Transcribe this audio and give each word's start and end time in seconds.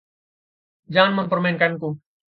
Jangan 0.93 1.13
mempermainkanku. 1.17 1.89